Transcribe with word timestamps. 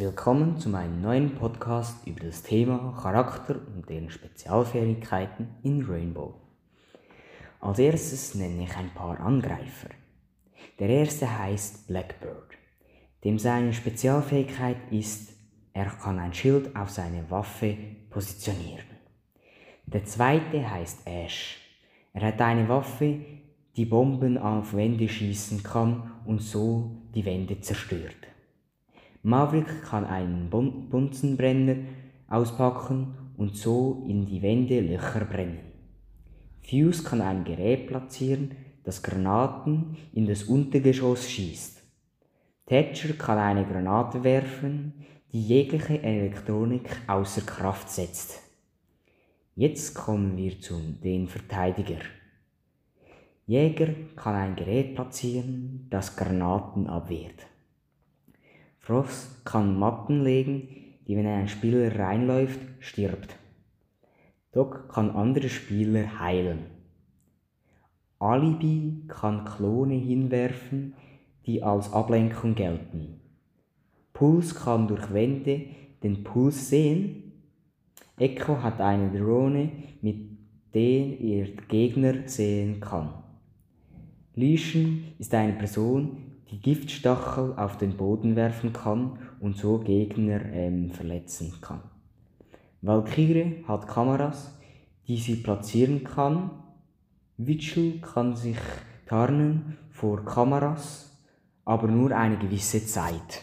Willkommen 0.00 0.60
zu 0.60 0.68
meinem 0.68 1.02
neuen 1.02 1.34
Podcast 1.34 2.06
über 2.06 2.20
das 2.20 2.44
Thema 2.44 2.96
Charakter 3.02 3.56
und 3.74 3.88
deren 3.88 4.08
Spezialfähigkeiten 4.10 5.48
in 5.64 5.84
Rainbow. 5.86 6.34
Als 7.58 7.80
erstes 7.80 8.36
nenne 8.36 8.62
ich 8.62 8.76
ein 8.76 8.94
paar 8.94 9.18
Angreifer. 9.18 9.88
Der 10.78 10.88
erste 10.88 11.40
heißt 11.40 11.88
Blackbird, 11.88 12.56
dem 13.24 13.40
seine 13.40 13.72
Spezialfähigkeit 13.72 14.76
ist, 14.92 15.32
er 15.72 15.86
kann 15.86 16.20
ein 16.20 16.32
Schild 16.32 16.76
auf 16.76 16.90
seine 16.90 17.28
Waffe 17.28 17.76
positionieren. 18.08 18.86
Der 19.86 20.04
zweite 20.04 20.70
heißt 20.70 21.08
Ash. 21.08 21.58
Er 22.12 22.22
hat 22.22 22.40
eine 22.40 22.68
Waffe, 22.68 23.18
die 23.76 23.86
Bomben 23.86 24.38
auf 24.38 24.74
Wände 24.74 25.08
schießen 25.08 25.64
kann 25.64 26.12
und 26.24 26.40
so 26.40 27.02
die 27.16 27.24
Wände 27.24 27.60
zerstört. 27.60 28.28
Maverick 29.22 29.82
kann 29.82 30.04
einen 30.04 30.48
Bunsenbrenner 30.50 31.76
auspacken 32.28 33.14
und 33.36 33.56
so 33.56 34.04
in 34.08 34.26
die 34.26 34.42
Wände 34.42 34.80
Löcher 34.80 35.24
brennen. 35.24 35.60
Fuse 36.62 37.02
kann 37.02 37.20
ein 37.20 37.44
Gerät 37.44 37.86
platzieren, 37.86 38.52
das 38.84 39.02
Granaten 39.02 39.96
in 40.12 40.26
das 40.26 40.44
Untergeschoss 40.44 41.28
schießt. 41.28 41.82
Thatcher 42.66 43.14
kann 43.14 43.38
eine 43.38 43.66
Granate 43.66 44.22
werfen, 44.24 44.92
die 45.32 45.42
jegliche 45.42 46.02
Elektronik 46.02 46.88
außer 47.06 47.42
Kraft 47.42 47.90
setzt. 47.90 48.40
Jetzt 49.54 49.94
kommen 49.94 50.36
wir 50.36 50.60
zu 50.60 50.78
den 51.02 51.28
Verteidiger. 51.28 51.98
Jäger 53.46 53.88
kann 54.14 54.34
ein 54.34 54.56
Gerät 54.56 54.94
platzieren, 54.94 55.86
das 55.90 56.16
Granaten 56.16 56.86
abwehrt. 56.86 57.46
Frost 58.88 59.44
kann 59.44 59.78
Matten 59.78 60.24
legen, 60.24 60.66
die 61.06 61.14
wenn 61.14 61.26
ein 61.26 61.46
Spieler 61.46 61.94
reinläuft, 61.98 62.58
stirbt. 62.78 63.36
Doc 64.50 64.88
kann 64.88 65.10
andere 65.10 65.50
Spieler 65.50 66.18
heilen. 66.18 66.60
Alibi 68.18 69.02
kann 69.06 69.44
Klone 69.44 69.92
hinwerfen, 69.92 70.94
die 71.44 71.62
als 71.62 71.92
Ablenkung 71.92 72.54
gelten. 72.54 73.20
Puls 74.14 74.54
kann 74.54 74.88
durch 74.88 75.12
Wände 75.12 75.66
den 76.02 76.24
Puls 76.24 76.70
sehen. 76.70 77.42
Echo 78.16 78.62
hat 78.62 78.80
eine 78.80 79.10
Drohne, 79.10 79.70
mit 80.00 80.30
der 80.72 81.20
er 81.20 81.46
Gegner 81.68 82.26
sehen 82.26 82.80
kann. 82.80 83.10
Lesion 84.34 85.12
ist 85.18 85.34
eine 85.34 85.52
Person, 85.52 86.37
die 86.50 86.60
Giftstachel 86.60 87.54
auf 87.56 87.76
den 87.76 87.96
Boden 87.96 88.36
werfen 88.36 88.72
kann 88.72 89.18
und 89.40 89.56
so 89.56 89.78
Gegner 89.78 90.44
ähm, 90.52 90.90
verletzen 90.90 91.54
kann. 91.60 91.82
Valkyrie 92.80 93.64
hat 93.66 93.86
Kameras, 93.88 94.58
die 95.06 95.18
sie 95.18 95.36
platzieren 95.36 96.04
kann. 96.04 96.50
Witchel 97.36 98.00
kann 98.00 98.36
sich 98.36 98.58
tarnen 99.06 99.78
vor 99.90 100.24
Kameras, 100.24 101.18
aber 101.64 101.88
nur 101.88 102.12
eine 102.12 102.38
gewisse 102.38 102.84
Zeit. 102.86 103.42